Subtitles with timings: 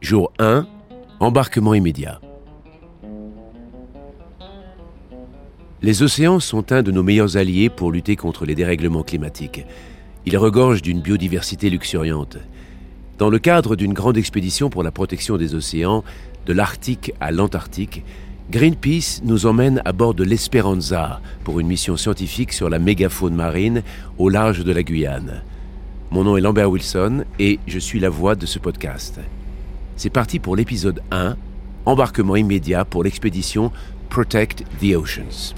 [0.00, 0.66] Jour 1,
[1.18, 2.20] embarquement immédiat.
[5.80, 9.64] Les océans sont un de nos meilleurs alliés pour lutter contre les dérèglements climatiques.
[10.26, 12.36] Ils regorgent d'une biodiversité luxuriante.
[13.16, 16.04] Dans le cadre d'une grande expédition pour la protection des océans,
[16.46, 18.04] de l'Arctique à l'Antarctique,
[18.50, 23.82] Greenpeace nous emmène à bord de l'Esperanza pour une mission scientifique sur la mégafaune marine
[24.18, 25.42] au large de la Guyane.
[26.14, 29.18] Mon nom est Lambert Wilson et je suis la voix de ce podcast.
[29.96, 31.34] C'est parti pour l'épisode 1,
[31.86, 33.72] embarquement immédiat pour l'expédition
[34.10, 35.54] Protect the Oceans.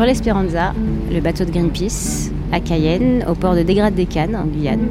[0.00, 0.72] Sur l'Espéranza,
[1.12, 4.86] le bateau de Greenpeace, à Cayenne, au port de Dégrade des Cannes, en Guyane.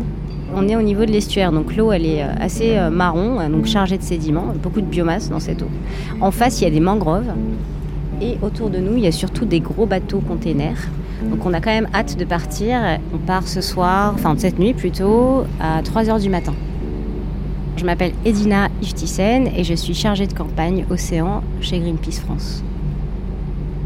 [0.54, 3.50] On est au niveau de l'estuaire, donc l'eau elle est euh, assez euh, marron, euh,
[3.50, 5.70] donc chargée de sédiments, beaucoup de biomasse dans cette eau.
[6.22, 7.34] En face, il y a des mangroves
[8.22, 10.78] et autour de nous, il y a surtout des gros bateaux containers.
[11.24, 12.80] Donc on a quand même hâte de partir.
[13.12, 16.54] On part ce soir, enfin cette nuit plutôt, à 3h du matin.
[17.78, 22.64] Je m'appelle Edina Iftisen et je suis chargée de campagne océan chez Greenpeace France.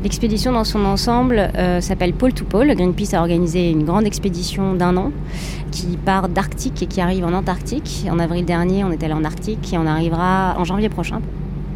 [0.04, 2.76] L'expédition dans son ensemble euh, s'appelle Pôle to Pôle.
[2.76, 5.14] Greenpeace a organisé une grande expédition d'un an
[5.72, 8.06] qui part d'Arctique et qui arrive en Antarctique.
[8.12, 11.22] En avril dernier, on est allé en Arctique et on arrivera en janvier prochain.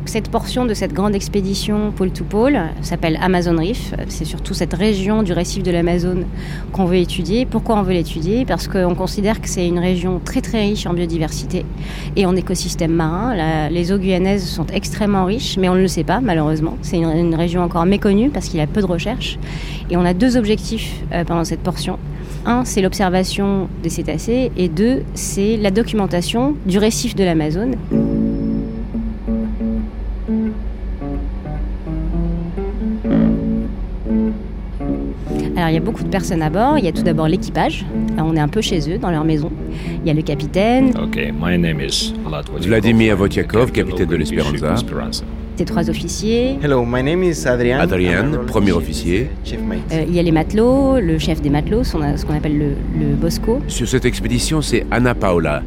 [0.08, 3.94] Cette portion de cette grande expédition pôle to pôle s'appelle Amazon Reef.
[4.08, 6.24] C'est surtout cette région du récif de l'Amazone
[6.72, 7.46] qu'on veut étudier.
[7.46, 8.46] Pourquoi on veut l'étudier?
[8.46, 11.66] Parce qu'on considère que c'est une région très très riche en biodiversité
[12.16, 13.36] et en écosystème marin.
[13.36, 16.78] La- les eaux guyanaises sont extrêmement riches, mais on ne le sait pas malheureusement.
[16.82, 19.38] C'est une, une région encore méconnue parce qu'il y a peu de recherches.
[19.90, 22.00] Et on a deux objectifs euh, pendant cette portion.
[22.46, 27.76] Un, c'est l'observation des cétacés et deux, c'est la documentation du récif de l'Amazone.
[35.68, 36.80] Alors il y a beaucoup de personnes à bord.
[36.80, 37.86] Il y a tout d'abord l'équipage.
[38.16, 39.52] Là, On est un peu chez eux, dans leur maison.
[40.02, 44.76] Il y a le capitaine, Okay, my name is Vlad Vladimir Votiakov, capitaine de l'Esperanza.
[45.58, 46.58] ces trois officiers.
[46.64, 47.86] Hello, my name is Adrian.
[48.48, 49.30] Premier officier.
[49.44, 49.80] Chief mate.
[49.92, 52.70] Euh, il y a les matelots, le chef des matelots, son- ce qu'on appelle le,
[52.98, 53.60] le bosco.
[53.68, 55.64] Sur cette expédition, c'est Anna Paola.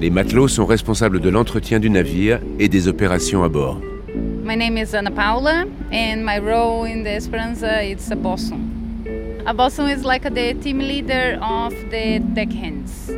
[0.00, 3.78] Les matelots sont responsables de l'entretien du navire et des opérations à bord.
[4.44, 8.71] My name is Ana Paula, and my role in the Esperanza is a bosun.
[9.44, 13.10] A bosun is like the team leader of the deckhands.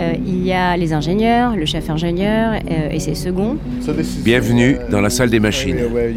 [0.00, 3.56] Euh, il y a les ingénieurs, le chef ingénieur euh, et ses seconds.
[4.24, 5.76] Bienvenue dans la salle des machines.
[5.78, 6.10] Euh,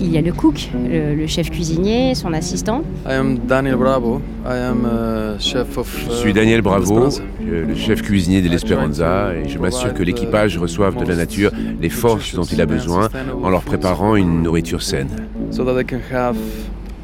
[0.00, 2.82] il y a le cook, le, le chef cuisinier, son assistant.
[3.06, 4.20] I am Daniel Bravo.
[4.44, 5.88] I am uh, chef of.
[6.08, 7.08] Je uh, suis Daniel Bravo,
[7.40, 11.50] le chef cuisinier de l'Esperanza, et je m'assure que l'équipage reçoive de la nature
[11.80, 13.08] les forces dont il a besoin
[13.42, 15.08] en leur préparant une nourriture saine.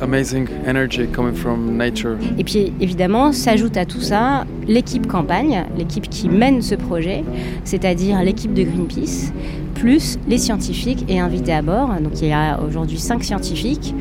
[0.04, 2.18] Amazing energy coming from nature.
[2.38, 7.24] Et puis évidemment, s'ajoute à tout ça l'équipe campagne, l'équipe qui mène ce projet,
[7.64, 9.32] c'est-à-dire l'équipe de Greenpeace,
[9.74, 11.88] plus les scientifiques et invités à bord.
[12.02, 13.94] Donc il y a aujourd'hui cinq scientifiques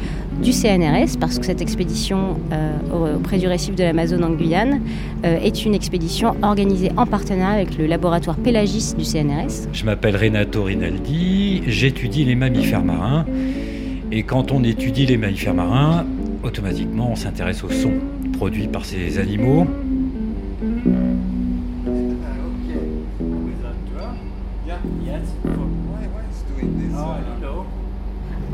[0.44, 4.82] du CNRS, parce que cette expédition euh, auprès du récif de l'Amazone en Guyane
[5.24, 9.70] euh, est une expédition organisée en partenariat avec le laboratoire Pélagis du CNRS.
[9.72, 13.26] Je m'appelle Renato Rinaldi, j'étudie les mammifères marins.
[14.16, 16.06] Et quand on étudie les mammifères marins,
[16.44, 17.96] automatiquement on s'intéresse aux sons
[18.34, 19.66] produits par ces animaux.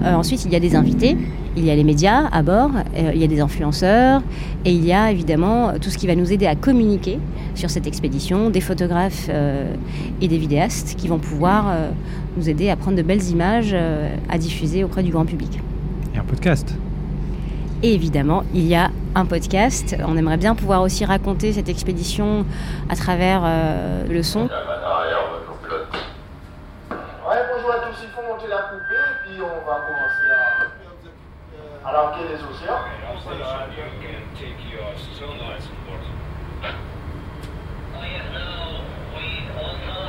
[0.03, 1.17] Euh, ensuite, il y a des invités,
[1.57, 4.21] il y a les médias à bord, euh, il y a des influenceurs,
[4.65, 7.19] et il y a évidemment tout ce qui va nous aider à communiquer
[7.55, 9.73] sur cette expédition, des photographes euh,
[10.21, 11.73] et des vidéastes qui vont pouvoir
[12.37, 13.75] nous aider à prendre de belles images
[14.29, 15.59] à diffuser auprès du grand public.
[16.15, 16.75] Et un podcast.
[17.83, 19.95] Et évidemment, il y a un podcast.
[20.07, 22.45] On aimerait bien pouvoir aussi raconter cette expédition
[22.89, 23.43] à travers
[24.09, 24.49] le son.
[31.95, 32.13] I'll
[32.61, 32.77] ya.
[37.95, 38.85] Oh yeah, no,
[39.17, 40.08] we also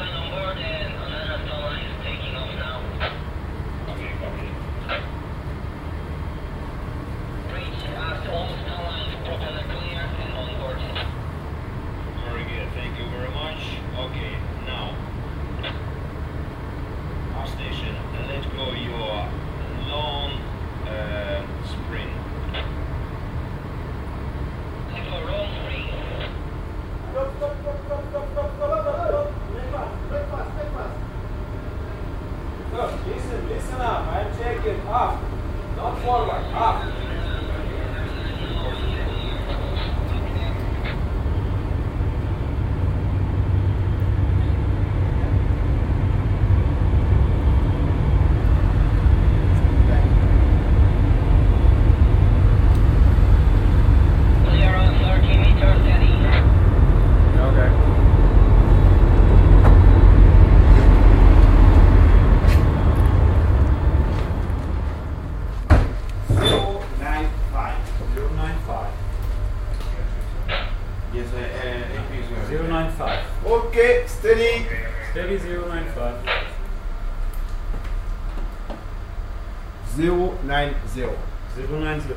[80.00, 81.08] 090.
[81.56, 82.14] 090.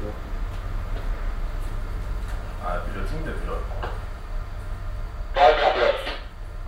[2.66, 3.66] Ah, piloting de pilote.
[5.36, 5.96] Pas de problème.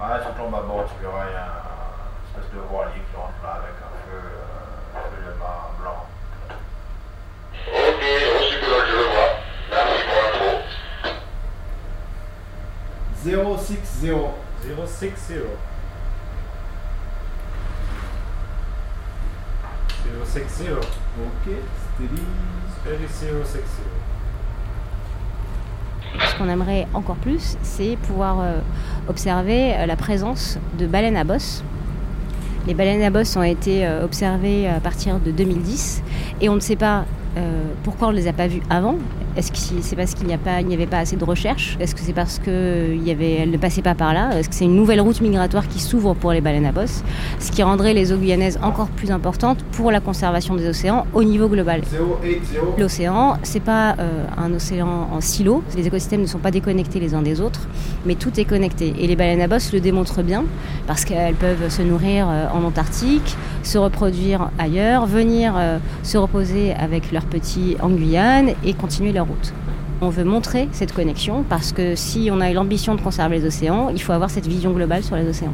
[0.02, 3.16] Ah, tu tombes à bord, tu verras, il y a une espèce de voilier qui
[3.16, 6.02] rentre là avec un feu, euh, un feu de mât blanc.
[7.66, 8.04] Ok,
[8.38, 9.32] aussi pilote, je le vois.
[9.72, 10.60] Merci pour l'info.
[13.64, 14.34] 060.
[14.86, 15.75] 060.
[20.36, 20.68] 060.
[21.24, 21.54] Ok,
[21.96, 22.22] steady.
[22.82, 23.64] Steady 060.
[26.30, 28.60] Ce qu'on aimerait encore plus, c'est pouvoir euh,
[29.08, 31.64] observer euh, la présence de baleines à bosse.
[32.68, 36.04] Les baleines à bosse ont été euh, observées à partir de 2010
[36.42, 37.06] et on ne sait pas
[37.84, 38.96] pourquoi on ne les a pas vues avant.
[39.36, 42.14] Est-ce que c'est parce qu'il il n'y avait pas assez de recherche Est-ce que c'est
[42.14, 44.38] parce qu'elles ne passaient pas par là?
[44.38, 47.04] Est-ce que c'est une nouvelle route migratoire qui s'ouvre pour les baleines à bosse?
[47.40, 51.24] Ce qui rendrait les eaux guyanaises encore plus importantes pour la conservation des océans au
[51.24, 51.82] niveau global.
[51.82, 52.76] 080.
[52.78, 55.64] L'océan, c'est pas euh, un océan en silo.
[55.76, 57.62] Les écosystèmes ne sont pas déconnectés les uns des autres,
[58.06, 58.94] mais tout est connecté.
[59.00, 60.46] Et les baleines à bosse le démontrent bien
[60.88, 66.74] parce qu'elles peuvent se nourrir euh, en Antarctique, se reproduire ailleurs, venir euh, se reposer
[66.74, 69.25] avec leurs petits en Guyane et continuer leur
[70.02, 73.90] On veut montrer cette connexion parce que si on a l'ambition de conserver les océans,
[73.90, 75.54] il faut avoir cette vision globale sur les océans.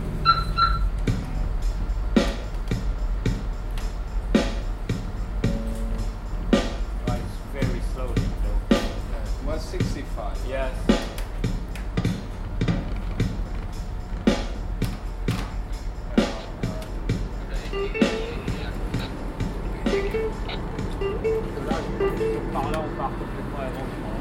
[22.51, 22.53] 165.
[22.53, 22.53] Yes.
[22.53, 24.11] Par là, on part complètement à l'aventure.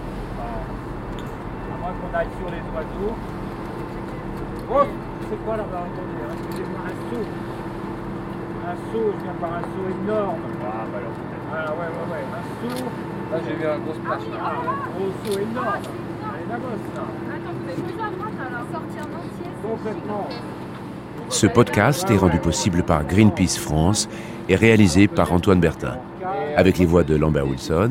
[0.41, 3.15] À moins qu'on aille sur les oiseaux.
[4.71, 4.87] Oh,
[5.29, 7.27] c'est quoi là-bas Attendez, excusez-moi, un saut.
[8.61, 10.43] Un saut, je viens voir un saut énorme.
[10.63, 11.49] Ah, bah alors peut-être.
[11.51, 12.25] Ah, ouais, ouais, ouais.
[12.31, 12.85] Un saut.
[13.33, 14.23] Là, j'ai vu un gros splash.
[14.39, 15.67] Ah, un gros saut énorme.
[15.67, 17.03] Allez, la bosse là.
[17.03, 18.67] Attends, vous pouvez choisir à droite alors.
[18.71, 19.51] Sortir en entier.
[19.63, 20.27] Complètement.
[21.29, 24.09] Ce podcast est rendu possible par Greenpeace France
[24.49, 25.97] et réalisé par Antoine Bertin,
[26.57, 27.91] avec les voix de Lambert Wilson,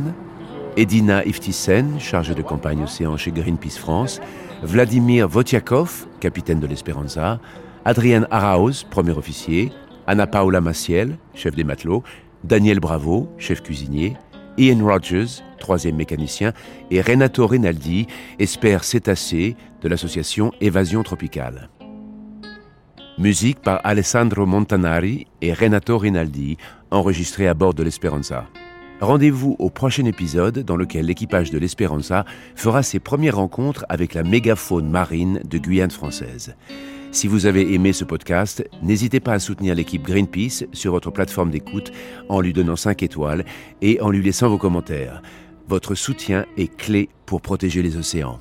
[0.80, 4.22] Edina Iftisen, chargée de campagne océan chez Greenpeace France,
[4.64, 7.42] Vladimir Votiakov, capitaine de l'Esperanza,
[7.84, 9.74] Adrien Arauz, premier officier,
[10.08, 12.02] Anna Paula Maciel, chef des matelots,
[12.46, 14.16] Daniel Bravo, chef cuisinier,
[14.58, 16.54] Ian Rogers, troisième mécanicien,
[16.92, 18.08] et Renato Rinaldi,
[18.40, 21.68] expert cétacé de l'association Évasion Tropicale.
[23.18, 26.56] Musique par Alessandro Montanari et Renato Rinaldi,
[26.90, 28.46] enregistré à bord de l'Esperanza.
[29.02, 32.26] Rendez-vous au prochain épisode dans lequel l'équipage de l'Esperanza
[32.56, 36.56] fera ses premières rencontres avec la mégafaune marine de Guyane française.
[37.12, 41.50] Si vous avez aimé ce podcast, n'hésitez pas à soutenir l'équipe Greenpeace sur votre plateforme
[41.50, 41.94] d'écoute
[42.28, 43.46] en lui donnant 5 étoiles
[43.82, 45.22] et en lui laissant vos commentaires.
[45.70, 48.40] Votre soutien est clé pour protéger les océans.